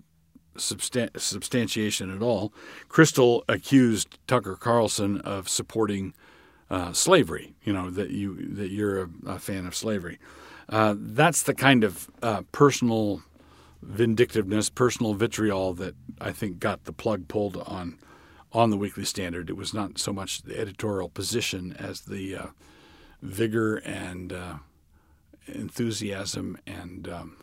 substan- 0.56 1.18
substantiation 1.18 2.14
at 2.14 2.23
all, 2.23 2.52
Kristol 2.88 3.42
accused 3.49 4.16
Tucker 4.28 4.54
Carlson 4.54 5.21
of 5.23 5.49
supporting 5.49 6.14
uh, 6.71 6.92
slavery. 6.92 7.56
You 7.64 7.73
know 7.73 7.90
that 7.90 8.11
you 8.11 8.37
that 8.54 8.71
you're 8.71 9.02
a, 9.02 9.09
a 9.26 9.38
fan 9.40 9.66
of 9.66 9.75
slavery. 9.75 10.21
Uh, 10.68 10.94
that's 10.97 11.42
the 11.42 11.54
kind 11.54 11.83
of 11.83 12.09
uh, 12.23 12.42
personal 12.52 13.23
vindictiveness, 13.85 14.71
personal 14.71 15.14
vitriol 15.14 15.75
that 15.75 15.95
I 16.21 16.33
think 16.33 16.59
got 16.59 16.85
the 16.85 16.93
plug 16.93 17.29
pulled 17.29 17.57
on 17.57 17.99
on 18.53 18.71
the 18.71 18.76
Weekly 18.76 19.05
Standard. 19.05 19.50
It 19.50 19.57
was 19.57 19.75
not 19.75 19.99
so 19.99 20.12
much 20.12 20.43
the 20.43 20.59
editorial 20.59 21.09
position 21.09 21.75
as 21.79 22.03
the 22.03 22.37
uh, 22.37 22.47
vigor 23.21 23.76
and 23.76 24.33
uh, 24.33 24.55
enthusiasm 25.47 26.57
and 26.67 27.09
um, 27.09 27.37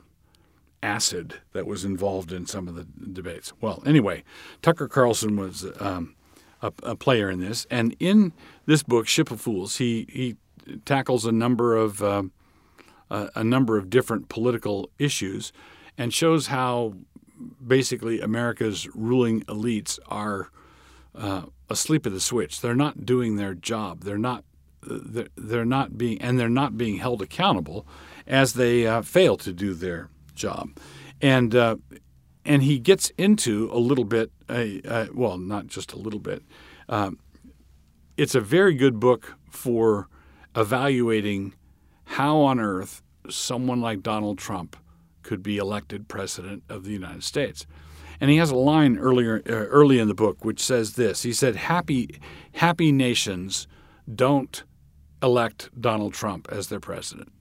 acid 0.82 1.36
that 1.52 1.68
was 1.68 1.84
involved 1.84 2.32
in 2.32 2.46
some 2.46 2.68
of 2.68 2.76
the 2.76 2.86
debates. 3.12 3.52
Well, 3.60 3.84
anyway, 3.86 4.24
Tucker 4.62 4.88
Carlson 4.88 5.36
was 5.36 5.66
um, 5.80 6.16
a, 6.62 6.72
a, 6.84 6.96
player 6.96 7.30
in 7.30 7.42
this, 7.42 7.68
and 7.70 7.96
in 8.00 8.32
this 8.66 8.82
book, 8.82 9.08
Ship 9.08 9.30
of 9.32 9.42
Fools, 9.42 9.78
he 9.78 10.08
he 10.10 10.38
tackles 10.86 11.26
a 11.26 11.32
number 11.32 11.76
of 11.76 12.02
um, 12.02 12.32
a 13.10 13.44
number 13.44 13.78
of 13.78 13.90
different 13.90 14.30
political 14.30 14.90
issues 14.98 15.52
and 15.98 16.14
shows 16.14 16.48
how 16.48 16.94
basically 17.66 18.22
America's 18.22 18.88
ruling 18.96 19.42
elites 19.44 20.00
are 20.08 20.50
uh, 21.16 21.44
asleep 21.70 22.06
at 22.06 22.14
the 22.14 22.20
switch. 22.20 22.62
They're 22.62 22.76
not 22.76 23.06
doing 23.06 23.36
their 23.36 23.54
job. 23.54 24.04
They're 24.04 24.18
not 24.18 24.44
they're, 24.84 25.28
they're 25.36 25.66
not 25.66 25.98
being 25.98 26.22
and 26.22 26.40
they're 26.40 26.50
not 26.50 26.78
being 26.78 26.98
held 26.98 27.22
accountable 27.22 27.86
as 28.26 28.54
they 28.54 28.88
uh, 28.88 29.02
fail 29.02 29.38
to 29.38 29.54
do 29.54 29.74
their 29.74 30.10
job. 30.34 30.70
And 31.22 31.56
uh, 31.56 31.78
and 32.46 32.64
he 32.64 32.80
gets 32.80 33.12
into 33.18 33.70
a 33.72 33.78
little 33.78 34.04
bit, 34.04 34.32
well, 35.14 35.38
not 35.38 35.68
just 35.68 35.94
a 35.94 35.98
little 35.98 36.20
bit. 36.20 36.44
Um, 36.90 37.20
it's 38.18 38.34
a 38.34 38.42
very 38.42 38.74
good 38.74 39.00
book 39.00 39.36
for 39.50 40.08
evaluating 40.56 41.54
how 42.06 42.38
on 42.40 42.60
earth 42.60 43.04
someone 43.30 43.80
like 43.80 44.02
Donald 44.02 44.38
Trump 44.38 44.76
could 45.32 45.42
be 45.42 45.58
elected 45.58 46.10
president 46.10 46.62
of 46.68 46.84
the 46.84 46.92
United 46.92 47.24
States. 47.24 47.66
And 48.20 48.30
he 48.30 48.36
has 48.36 48.52
a 48.52 48.56
line 48.58 48.98
earlier 48.98 49.42
uh, 49.48 49.54
early 49.80 49.98
in 49.98 50.10
the 50.10 50.14
book 50.14 50.44
which 50.44 50.60
says 50.60 50.96
this. 50.96 51.24
He 51.24 51.32
said, 51.32 51.56
"Happy 51.56 52.20
happy 52.56 52.92
nations 52.92 53.66
don't 54.14 54.66
elect 55.24 55.70
Donald 55.80 56.14
Trump 56.14 56.50
as 56.52 56.68
their 56.68 56.82
president." 56.82 57.32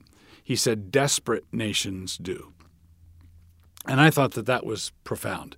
He 0.41 0.55
said, 0.55 0.89
"Desperate 0.89 1.43
nations 1.51 2.17
do." 2.17 2.53
And 3.85 3.99
I 3.99 4.09
thought 4.09 4.35
that 4.35 4.45
that 4.45 4.65
was 4.65 4.93
profound. 5.03 5.57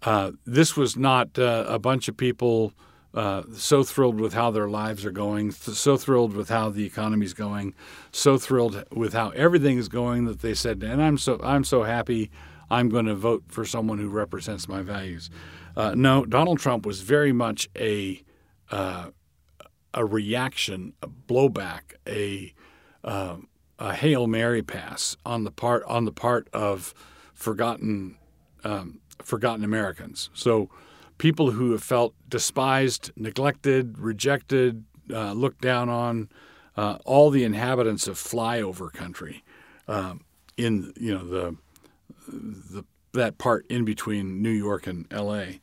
Uh, 0.00 0.30
this 0.46 0.78
was 0.78 0.96
not 0.96 1.38
uh, 1.38 1.66
a 1.68 1.78
bunch 1.78 2.08
of 2.08 2.16
people 2.16 2.72
uh, 3.16 3.42
so 3.54 3.82
thrilled 3.82 4.20
with 4.20 4.34
how 4.34 4.50
their 4.50 4.68
lives 4.68 5.04
are 5.06 5.10
going, 5.10 5.50
th- 5.50 5.76
so 5.76 5.96
thrilled 5.96 6.36
with 6.36 6.50
how 6.50 6.68
the 6.68 6.84
economy 6.84 7.24
is 7.24 7.32
going, 7.32 7.74
so 8.12 8.36
thrilled 8.36 8.84
with 8.92 9.14
how 9.14 9.30
everything 9.30 9.78
is 9.78 9.88
going 9.88 10.26
that 10.26 10.42
they 10.42 10.52
said, 10.52 10.82
"And 10.82 11.02
I'm 11.02 11.16
so 11.16 11.40
I'm 11.42 11.64
so 11.64 11.82
happy. 11.82 12.30
I'm 12.68 12.90
going 12.90 13.06
to 13.06 13.14
vote 13.14 13.44
for 13.48 13.64
someone 13.64 13.98
who 13.98 14.10
represents 14.10 14.68
my 14.68 14.82
values." 14.82 15.30
Uh, 15.74 15.94
no, 15.96 16.26
Donald 16.26 16.58
Trump 16.58 16.84
was 16.84 17.00
very 17.00 17.32
much 17.32 17.70
a 17.74 18.22
uh, 18.70 19.06
a 19.94 20.04
reaction, 20.04 20.92
a 21.00 21.08
blowback, 21.08 21.94
a 22.06 22.52
uh, 23.02 23.36
a 23.78 23.94
hail 23.94 24.26
mary 24.26 24.62
pass 24.62 25.16
on 25.24 25.44
the 25.44 25.50
part 25.50 25.82
on 25.84 26.04
the 26.04 26.12
part 26.12 26.48
of 26.52 26.92
forgotten 27.32 28.18
um, 28.62 29.00
forgotten 29.22 29.64
Americans. 29.64 30.28
So 30.34 30.68
people 31.18 31.52
who 31.52 31.72
have 31.72 31.82
felt 31.82 32.14
despised, 32.28 33.10
neglected, 33.16 33.98
rejected, 33.98 34.84
uh, 35.12 35.32
looked 35.32 35.60
down 35.60 35.88
on, 35.88 36.28
uh, 36.76 36.98
all 37.04 37.30
the 37.30 37.44
inhabitants 37.44 38.06
of 38.06 38.16
flyover 38.16 38.92
country 38.92 39.42
um, 39.88 40.20
in 40.56 40.92
you 40.98 41.12
know 41.12 41.26
the 41.26 41.56
the 42.28 42.84
that 43.12 43.38
part 43.38 43.66
in 43.68 43.84
between 43.84 44.42
New 44.42 44.50
York 44.50 44.86
and 44.86 45.06
L.A. 45.10 45.60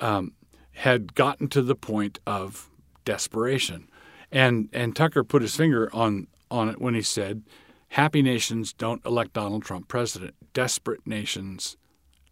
Um, 0.00 0.32
had 0.72 1.14
gotten 1.14 1.48
to 1.48 1.62
the 1.62 1.74
point 1.74 2.18
of 2.26 2.70
desperation, 3.04 3.88
and 4.32 4.68
and 4.72 4.96
Tucker 4.96 5.24
put 5.24 5.42
his 5.42 5.56
finger 5.56 5.90
on 5.94 6.28
on 6.50 6.68
it 6.68 6.80
when 6.80 6.94
he 6.94 7.02
said, 7.02 7.42
"Happy 7.88 8.22
nations 8.22 8.72
don't 8.72 9.04
elect 9.04 9.34
Donald 9.34 9.64
Trump 9.64 9.88
president. 9.88 10.34
Desperate 10.52 11.06
nations 11.06 11.76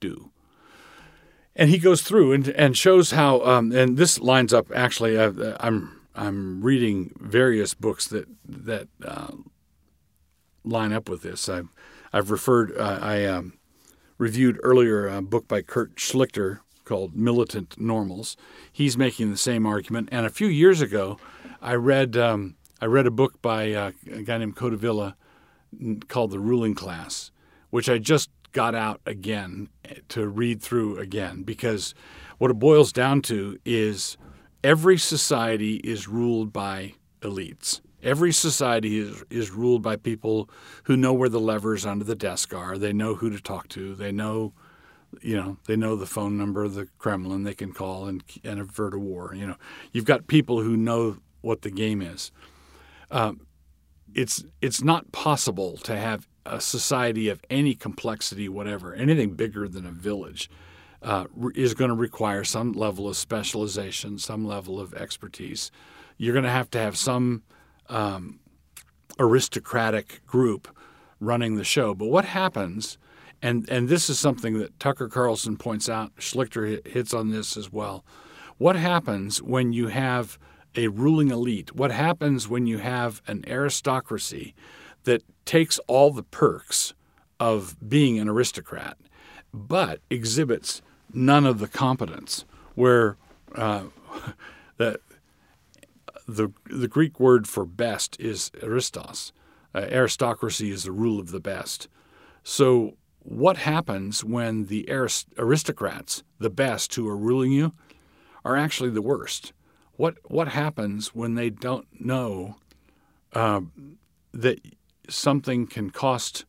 do." 0.01 0.31
And 1.57 1.71
he 1.71 1.79
goes 1.79 2.03
through 2.03 2.33
and, 2.33 2.49
and 2.49 2.77
shows 2.77 3.13
how 3.13 3.41
um, 3.43 3.73
and 3.73 3.97
this 3.97 4.19
lines 4.19 4.53
up 4.53 4.71
actually 4.75 5.17
uh, 5.17 5.57
I'm 5.61 6.01
I'm 6.15 6.63
reading 6.63 7.13
various 7.21 7.75
books 7.75 8.07
that 8.09 8.27
that 8.47 8.89
uh, 9.05 9.33
line 10.65 10.93
up 10.93 11.09
with 11.09 11.23
this. 11.23 11.49
I've 11.49 11.69
I've 12.13 12.31
referred 12.31 12.77
uh, 12.77 12.99
I 13.01 13.25
um, 13.25 13.55
reviewed 14.19 14.59
earlier 14.63 15.07
a 15.07 15.23
book 15.23 15.49
by 15.49 15.63
Kurt 15.63 15.97
Schlichter 15.97 16.61
called 16.85 17.17
Militant 17.17 17.81
Normals. 17.81 18.37
He's 18.71 18.99
making 18.99 19.31
the 19.31 19.39
same 19.39 19.65
argument. 19.67 20.11
And 20.13 20.27
a 20.27 20.31
few 20.31 20.49
years 20.49 20.81
ago 20.81 21.19
I 21.63 21.75
read 21.75 22.17
um, 22.17 22.57
I 22.81 22.87
read 22.87 23.07
a 23.07 23.11
book 23.11 23.41
by 23.41 23.73
uh, 23.73 23.93
a 24.11 24.23
guy 24.23 24.39
named 24.39 24.57
Codevilla 24.57 25.15
called 26.09 26.31
The 26.31 26.39
Ruling 26.39 26.75
Class 26.75 27.31
which 27.75 27.89
I 27.89 27.99
just 27.99 28.31
got 28.55 28.75
out 28.75 29.01
again 29.05 29.69
to 30.09 30.27
read 30.27 30.63
through 30.63 30.97
again 30.99 31.43
because 31.43 31.95
what 32.39 32.51
it 32.51 32.59
boils 32.59 32.93
down 32.93 33.21
to 33.21 33.59
is 33.65 34.17
every 34.63 34.97
society 34.97 35.77
is 35.77 36.09
ruled 36.09 36.53
by 36.53 36.95
elites. 37.21 37.81
Every 38.03 38.33
society 38.33 38.99
is, 38.99 39.25
is 39.29 39.51
ruled 39.51 39.83
by 39.83 39.97
people 39.97 40.49
who 40.85 40.97
know 40.97 41.13
where 41.13 41.29
the 41.29 41.41
levers 41.41 41.85
under 41.85 42.05
the 42.05 42.15
desk 42.15 42.55
are. 42.55 42.79
They 42.79 42.93
know 42.93 43.15
who 43.15 43.29
to 43.31 43.41
talk 43.41 43.69
to. 43.71 43.95
They 43.95 44.13
know, 44.13 44.53
you 45.21 45.37
know, 45.37 45.57
they 45.67 45.75
know 45.77 45.97
the 45.97 46.07
phone 46.07 46.39
number 46.39 46.65
of 46.65 46.75
the 46.75 46.87
Kremlin 46.99 47.43
they 47.43 47.55
can 47.55 47.73
call 47.73 48.07
and, 48.07 48.23
and 48.45 48.61
avert 48.61 48.95
a 48.95 48.99
war. 48.99 49.35
You 49.35 49.49
know, 49.49 49.57
you've 49.93 50.05
got 50.05 50.27
people 50.27 50.63
who 50.63 50.77
know 50.77 51.19
what 51.41 51.63
the 51.63 51.71
game 51.71 52.03
is. 52.03 52.31
Um, 53.11 53.47
it's 54.15 54.45
it's 54.61 54.83
not 54.83 55.11
possible 55.13 55.77
to 55.79 55.97
have 55.97 56.29
a 56.47 56.61
society 56.61 57.29
of 57.29 57.41
any 57.51 57.75
complexity, 57.75 58.49
whatever, 58.49 58.95
anything 58.95 59.35
bigger 59.35 59.69
than 59.69 59.87
a 59.87 59.91
village, 59.91 60.51
uh, 61.03 61.27
is 61.55 61.75
going 61.75 61.91
to 61.91 61.97
require 61.97 62.45
some 62.45 62.73
level 62.73 63.09
of 63.09 63.17
specialization, 63.17 64.19
some 64.19 64.45
level 64.45 64.81
of 64.81 64.95
expertise. 64.95 65.71
You're 66.17 66.33
going 66.33 66.45
to 66.45 66.51
have 66.51 66.71
to 66.71 66.79
have 66.79 66.97
some 66.97 67.43
um, 67.89 68.41
aristocratic 69.19 70.25
group 70.27 70.69
running 71.21 71.57
the 71.57 71.65
show. 71.65 71.95
But 71.95 72.07
what 72.07 72.25
happens, 72.25 72.99
and, 73.43 73.69
and 73.69 73.89
this 73.89 74.09
is 74.09 74.19
something 74.19 74.59
that 74.59 74.79
Tucker 74.81 75.09
Carlson 75.09 75.57
points 75.57 75.89
out, 75.89 76.15
Schlichter 76.17 76.87
hits 76.87 77.13
on 77.13 77.31
this 77.31 77.57
as 77.57 77.73
well. 77.73 78.05
What 78.57 78.77
happens 78.77 79.43
when 79.43 79.73
you 79.73 79.89
have 79.89 80.39
a 80.77 80.89
ruling 80.89 81.31
elite? 81.31 81.75
What 81.75 81.91
happens 81.91 82.49
when 82.49 82.67
you 82.67 82.79
have 82.79 83.23
an 83.27 83.45
aristocracy 83.47 84.55
that 85.05 85.23
takes 85.45 85.79
all 85.87 86.11
the 86.11 86.23
perks 86.23 86.95
of 87.39 87.77
being 87.87 88.19
an 88.19 88.29
aristocrat, 88.29 88.97
but 89.53 90.01
exhibits 90.11 90.83
none 91.13 91.47
of 91.47 91.59
the 91.59 91.69
competence. 91.69 92.45
Where 92.75 93.17
uh, 93.55 93.85
the, 94.77 94.99
the 96.27 96.51
the 96.67 96.89
Greek 96.89 97.21
word 97.21 97.47
for 97.47 97.65
best 97.65 98.19
is 98.19 98.51
aristos. 98.63 99.33
Uh, 99.75 99.87
aristocracy 99.91 100.71
is 100.71 100.85
the 100.85 100.93
rule 100.93 101.19
of 101.19 101.31
the 101.31 101.41
best. 101.41 101.89
So, 102.45 102.97
what 103.19 103.57
happens 103.57 104.23
when 104.23 104.67
the 104.67 104.89
arist- 104.89 105.35
aristocrats, 105.37 106.23
the 106.39 106.51
best 106.51 106.95
who 106.95 107.09
are 107.09 107.17
ruling 107.17 107.51
you, 107.51 107.73
are 108.45 108.57
actually 108.57 108.91
the 108.91 109.03
worst? 109.03 109.53
What 109.97 110.17
what 110.25 110.49
happens 110.49 111.15
when 111.15 111.35
they 111.35 111.51
don't 111.51 111.87
know 111.99 112.57
uh, 113.33 113.63
that 114.33 114.61
something 115.09 115.67
can 115.67 115.91
cost 115.91 116.45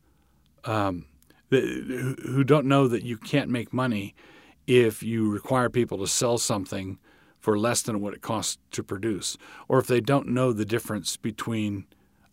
um, 0.64 1.06
who 1.50 2.44
don't 2.44 2.66
know 2.66 2.88
that 2.88 3.02
you 3.02 3.16
can't 3.16 3.50
make 3.50 3.72
money 3.72 4.14
if 4.66 5.02
you 5.02 5.30
require 5.30 5.70
people 5.70 5.98
to 5.98 6.06
sell 6.06 6.38
something 6.38 6.98
for 7.38 7.56
less 7.56 7.82
than 7.82 8.00
what 8.00 8.12
it 8.12 8.20
costs 8.20 8.58
to 8.72 8.82
produce, 8.82 9.38
or 9.68 9.78
if 9.78 9.86
they 9.86 10.00
don't 10.00 10.26
know 10.26 10.52
the 10.52 10.64
difference 10.64 11.16
between 11.16 11.86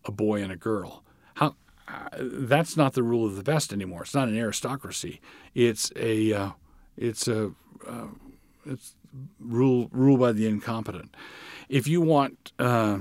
a 0.04 0.10
boy 0.10 0.42
and 0.42 0.50
a 0.50 0.56
girl. 0.56 1.04
How 1.34 1.54
uh, 1.86 2.08
that's 2.18 2.76
not 2.76 2.94
the 2.94 3.02
rule 3.02 3.24
of 3.24 3.36
the 3.36 3.44
best 3.44 3.72
anymore. 3.72 4.02
It's 4.02 4.14
not 4.14 4.28
an 4.28 4.36
aristocracy. 4.36 5.20
It's 5.54 5.92
a 5.94 6.32
uh, 6.32 6.50
it's 6.96 7.28
a 7.28 7.52
uh, 7.86 8.06
it's 8.66 8.96
rule 9.38 9.88
rule 9.92 10.16
by 10.16 10.32
the 10.32 10.48
incompetent. 10.48 11.14
If 11.68 11.86
you 11.86 12.00
want 12.00 12.52
uh, 12.58 12.98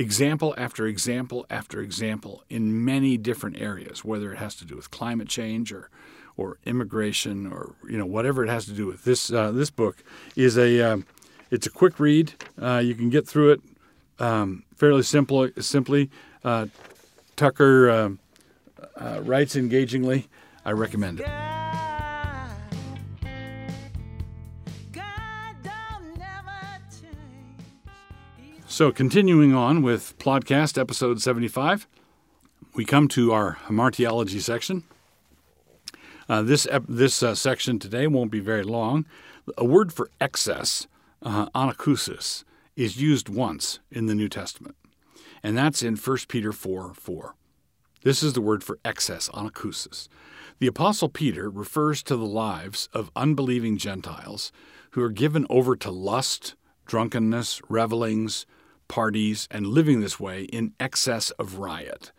example 0.00 0.54
after 0.56 0.86
example 0.86 1.44
after 1.50 1.80
example 1.80 2.42
in 2.48 2.84
many 2.84 3.18
different 3.18 3.60
areas, 3.60 4.04
whether 4.04 4.32
it 4.32 4.38
has 4.38 4.54
to 4.56 4.64
do 4.64 4.74
with 4.74 4.90
climate 4.90 5.28
change 5.28 5.72
or 5.72 5.90
or 6.36 6.58
immigration 6.64 7.46
or 7.46 7.74
you 7.88 7.98
know 7.98 8.06
whatever 8.06 8.42
it 8.42 8.48
has 8.48 8.64
to 8.64 8.72
do 8.72 8.86
with. 8.86 9.04
This 9.04 9.30
uh, 9.30 9.50
this 9.52 9.70
book 9.70 10.02
is 10.34 10.56
a 10.56 10.80
um, 10.80 11.06
it's 11.50 11.66
a 11.66 11.70
quick 11.70 12.00
read. 12.00 12.32
Uh, 12.60 12.78
you 12.78 12.94
can 12.94 13.10
get 13.10 13.28
through 13.28 13.52
it 13.52 13.60
um, 14.18 14.64
fairly 14.74 15.02
simple 15.02 15.48
simply. 15.58 16.10
Uh, 16.42 16.66
Tucker 17.36 17.90
um, 17.90 18.18
uh, 18.96 19.20
writes 19.22 19.54
engagingly. 19.54 20.28
I 20.64 20.72
recommend 20.72 21.20
it. 21.20 21.69
So, 28.70 28.92
continuing 28.92 29.52
on 29.52 29.82
with 29.82 30.16
Plodcast 30.18 30.78
episode 30.78 31.20
75, 31.20 31.88
we 32.76 32.84
come 32.84 33.08
to 33.08 33.32
our 33.32 33.58
hamartiology 33.66 34.40
section. 34.40 34.84
Uh, 36.28 36.42
this 36.42 36.68
this 36.88 37.20
uh, 37.20 37.34
section 37.34 37.80
today 37.80 38.06
won't 38.06 38.30
be 38.30 38.38
very 38.38 38.62
long. 38.62 39.06
A 39.58 39.64
word 39.64 39.92
for 39.92 40.08
excess, 40.20 40.86
uh, 41.20 41.46
anachusis, 41.46 42.44
is 42.76 43.02
used 43.02 43.28
once 43.28 43.80
in 43.90 44.06
the 44.06 44.14
New 44.14 44.28
Testament, 44.28 44.76
and 45.42 45.58
that's 45.58 45.82
in 45.82 45.96
1 45.96 46.18
Peter 46.28 46.52
4 46.52 46.94
4. 46.94 47.34
This 48.04 48.22
is 48.22 48.34
the 48.34 48.40
word 48.40 48.62
for 48.62 48.78
excess, 48.84 49.28
anachusis. 49.30 50.06
The 50.60 50.68
Apostle 50.68 51.08
Peter 51.08 51.50
refers 51.50 52.04
to 52.04 52.16
the 52.16 52.24
lives 52.24 52.88
of 52.92 53.10
unbelieving 53.16 53.78
Gentiles 53.78 54.52
who 54.92 55.02
are 55.02 55.10
given 55.10 55.44
over 55.50 55.74
to 55.74 55.90
lust, 55.90 56.54
drunkenness, 56.86 57.60
revelings, 57.68 58.46
parties, 58.90 59.46
and 59.52 59.68
living 59.68 60.00
this 60.00 60.18
way 60.18 60.42
in 60.42 60.74
excess 60.80 61.30
of 61.32 61.58
riot. 61.58 62.10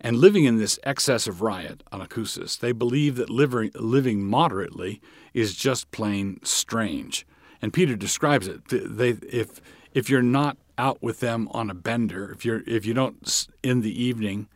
And 0.00 0.16
living 0.16 0.44
in 0.44 0.56
this 0.56 0.78
excess 0.82 1.26
of 1.26 1.42
riot 1.42 1.84
anachusis, 1.92 2.58
they 2.58 2.72
believe 2.72 3.16
that 3.16 3.28
living, 3.28 3.70
living 3.74 4.24
moderately 4.24 5.02
is 5.34 5.54
just 5.54 5.90
plain 5.90 6.40
strange. 6.42 7.26
And 7.60 7.74
Peter 7.74 7.94
describes 7.94 8.48
it. 8.48 8.68
They, 8.68 9.10
if, 9.28 9.60
if 9.92 10.08
you're 10.08 10.22
not 10.22 10.56
out 10.78 11.02
with 11.02 11.20
them 11.20 11.46
on 11.50 11.68
a 11.68 11.74
bender, 11.74 12.32
if, 12.32 12.42
you're, 12.42 12.62
if 12.66 12.86
you 12.86 12.94
don't 12.94 13.46
in 13.62 13.82
the 13.82 14.02
evening 14.02 14.48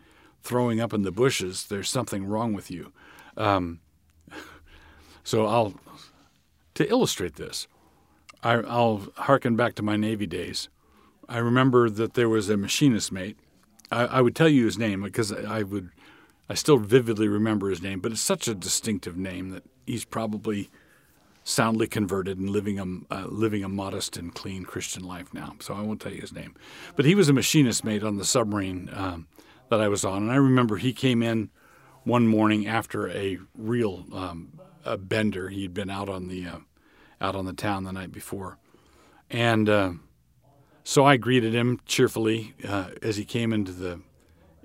throwing 0.42 0.80
up 0.80 0.94
in 0.94 1.02
the 1.02 1.12
bushes, 1.12 1.66
there's 1.66 1.90
something 1.90 2.24
wrong 2.24 2.54
with 2.54 2.70
you. 2.70 2.92
Um, 3.36 3.80
so 5.22 5.46
I'll, 5.46 5.74
to 6.74 6.88
illustrate 6.88 7.34
this, 7.34 7.66
I, 8.42 8.54
I'll 8.54 9.08
harken 9.16 9.54
back 9.54 9.74
to 9.74 9.82
my 9.82 9.96
Navy 9.96 10.26
days. 10.26 10.70
I 11.28 11.38
remember 11.38 11.88
that 11.88 12.14
there 12.14 12.28
was 12.28 12.48
a 12.48 12.56
machinist 12.56 13.12
mate 13.12 13.36
I, 13.92 14.04
I 14.06 14.20
would 14.20 14.34
tell 14.34 14.48
you 14.48 14.64
his 14.64 14.78
name 14.78 15.02
because 15.02 15.32
I 15.32 15.62
would, 15.62 15.90
I 16.48 16.54
still 16.54 16.78
vividly 16.78 17.28
remember 17.28 17.68
his 17.68 17.82
name, 17.82 18.00
but 18.00 18.10
it's 18.10 18.20
such 18.20 18.48
a 18.48 18.54
distinctive 18.54 19.16
name 19.16 19.50
that 19.50 19.64
he's 19.86 20.04
probably 20.04 20.70
soundly 21.44 21.86
converted 21.86 22.38
and 22.38 22.48
living 22.50 22.78
a 22.78 23.14
uh, 23.14 23.26
living 23.26 23.64
a 23.64 23.68
modest 23.68 24.16
and 24.16 24.32
clean 24.34 24.64
Christian 24.64 25.04
life 25.04 25.34
now. 25.34 25.56
So 25.60 25.74
I 25.74 25.82
won't 25.82 26.00
tell 26.00 26.12
you 26.12 26.20
his 26.20 26.32
name, 26.32 26.54
but 26.96 27.04
he 27.04 27.14
was 27.14 27.28
a 27.28 27.32
machinist 27.32 27.84
mate 27.84 28.02
on 28.02 28.16
the 28.16 28.24
submarine 28.24 28.88
um, 28.92 29.26
that 29.68 29.80
I 29.80 29.88
was 29.88 30.04
on, 30.04 30.22
and 30.22 30.32
I 30.32 30.36
remember 30.36 30.76
he 30.76 30.92
came 30.92 31.22
in 31.22 31.50
one 32.04 32.26
morning 32.26 32.66
after 32.66 33.08
a 33.10 33.38
real 33.56 34.06
um, 34.12 34.58
a 34.84 34.96
bender. 34.96 35.48
He'd 35.48 35.74
been 35.74 35.90
out 35.90 36.08
on 36.08 36.28
the 36.28 36.46
uh, 36.46 36.58
out 37.20 37.34
on 37.34 37.44
the 37.44 37.52
town 37.52 37.84
the 37.84 37.92
night 37.92 38.12
before, 38.12 38.58
and. 39.30 39.68
Uh, 39.68 39.92
so 40.84 41.04
I 41.04 41.16
greeted 41.16 41.54
him 41.54 41.80
cheerfully 41.86 42.54
uh, 42.66 42.90
as 43.02 43.16
he 43.16 43.24
came 43.24 43.52
into 43.52 43.72
the 43.72 44.00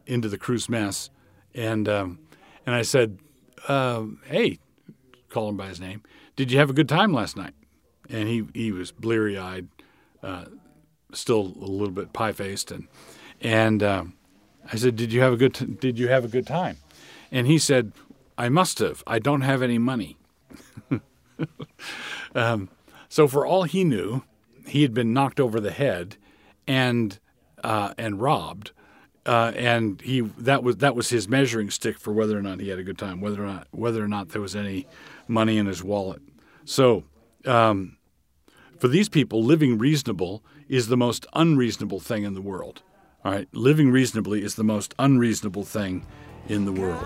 into 0.06 0.30
the 0.30 0.38
crew's 0.38 0.70
mess, 0.70 1.10
and 1.54 1.88
um, 1.88 2.20
and 2.66 2.74
I 2.74 2.82
said, 2.82 3.20
uh, 3.68 4.04
"Hey," 4.26 4.60
call 5.30 5.50
him 5.50 5.58
by 5.58 5.68
his 5.68 5.80
name. 5.80 6.02
Did 6.36 6.52
you 6.52 6.60
have 6.60 6.70
a 6.70 6.74
good 6.74 6.90
time 6.90 7.14
last 7.14 7.36
night? 7.36 7.54
And 8.10 8.28
he 8.28 8.46
he 8.54 8.72
was 8.72 8.92
bleary 8.92 9.38
eyed, 9.38 9.68
uh, 10.24 10.46
still 11.14 11.42
a 11.42 11.66
little 11.66 11.94
bit 11.94 12.14
pie 12.14 12.32
faced, 12.32 12.72
and 12.72 12.88
and 13.42 13.84
um, 13.84 14.14
I 14.72 14.78
said, 14.78 14.96
"Did 14.96 15.14
you 15.14 15.22
have 15.22 15.34
a 15.34 15.38
good 15.38 15.54
t- 15.54 15.66
Did 15.66 16.00
you 16.00 16.08
have 16.08 16.26
a 16.26 16.30
good 16.30 16.48
time?" 16.48 16.78
And 17.32 17.48
he 17.48 17.58
said, 17.58 17.92
"I 18.38 18.50
must 18.50 18.80
have. 18.80 19.04
I 19.06 19.20
don't 19.20 19.42
have 19.42 19.62
any 19.62 19.78
money." 19.78 20.18
um, 22.36 22.70
so 23.10 23.28
for 23.28 23.46
all 23.46 23.64
he 23.64 23.84
knew, 23.84 24.24
he 24.68 24.82
had 24.82 24.94
been 24.94 25.14
knocked 25.14 25.40
over 25.40 25.60
the 25.60 25.72
head 25.72 26.18
and 26.68 27.20
uh, 27.64 27.94
and 27.98 28.22
robbed. 28.22 28.72
Uh, 29.26 29.52
and 29.58 30.00
he 30.02 30.22
that 30.22 30.64
was 30.64 30.78
that 30.78 30.96
was 30.96 31.10
his 31.10 31.28
measuring 31.28 31.70
stick 31.70 32.00
for 32.00 32.14
whether 32.14 32.38
or 32.38 32.42
not 32.42 32.62
he 32.62 32.70
had 32.70 32.80
a 32.80 32.84
good 32.84 32.98
time, 32.98 33.20
whether 33.20 33.44
or 33.44 33.48
not 33.48 33.68
whether 33.72 34.04
or 34.04 34.08
not 34.08 34.30
there 34.30 34.42
was 34.42 34.56
any 34.56 34.88
money 35.28 35.58
in 35.58 35.66
his 35.66 35.84
wallet. 35.84 36.22
So, 36.64 37.04
um, 37.46 37.98
for 38.80 38.88
these 38.88 39.10
people, 39.10 39.44
living 39.44 39.78
reasonable 39.78 40.44
is 40.70 40.88
the 40.88 40.98
most 40.98 41.26
unreasonable 41.34 42.00
thing 42.00 42.24
in 42.24 42.36
the 42.36 42.42
world. 42.42 42.84
All 43.26 43.32
right, 43.34 43.48
living 43.52 43.92
reasonably 43.92 44.44
is 44.44 44.56
the 44.56 44.64
most 44.64 44.94
unreasonable 44.98 45.64
thing 45.64 46.06
in 46.48 46.64
the 46.64 46.72
world. 46.72 47.06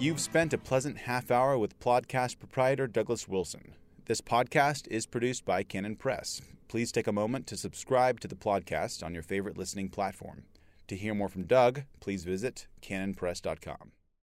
You've 0.00 0.18
spent 0.18 0.54
a 0.54 0.58
pleasant 0.58 0.96
half 0.96 1.30
hour 1.30 1.58
with 1.58 1.78
podcast 1.78 2.38
proprietor 2.38 2.86
Douglas 2.86 3.28
Wilson. 3.28 3.74
This 4.06 4.22
podcast 4.22 4.88
is 4.88 5.04
produced 5.04 5.44
by 5.44 5.62
Canon 5.62 5.94
Press. 5.94 6.40
Please 6.68 6.90
take 6.90 7.06
a 7.06 7.12
moment 7.12 7.46
to 7.48 7.56
subscribe 7.58 8.18
to 8.20 8.26
the 8.26 8.34
podcast 8.34 9.04
on 9.04 9.12
your 9.12 9.22
favorite 9.22 9.58
listening 9.58 9.90
platform. 9.90 10.44
To 10.88 10.96
hear 10.96 11.12
more 11.14 11.28
from 11.28 11.44
Doug, 11.44 11.82
please 12.00 12.24
visit 12.24 12.66
canonpress.com. 12.80 13.92